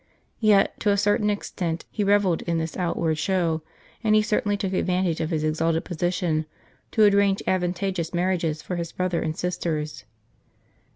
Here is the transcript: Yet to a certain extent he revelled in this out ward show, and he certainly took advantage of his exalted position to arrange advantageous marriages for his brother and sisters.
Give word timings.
Yet 0.39 0.79
to 0.79 0.89
a 0.89 0.97
certain 0.97 1.29
extent 1.29 1.85
he 1.91 2.03
revelled 2.03 2.41
in 2.47 2.57
this 2.57 2.75
out 2.75 2.97
ward 2.97 3.19
show, 3.19 3.61
and 4.03 4.15
he 4.15 4.23
certainly 4.23 4.57
took 4.57 4.73
advantage 4.73 5.21
of 5.21 5.29
his 5.29 5.43
exalted 5.43 5.85
position 5.85 6.47
to 6.93 7.03
arrange 7.03 7.43
advantageous 7.45 8.11
marriages 8.11 8.63
for 8.63 8.77
his 8.77 8.91
brother 8.91 9.21
and 9.21 9.37
sisters. 9.37 10.05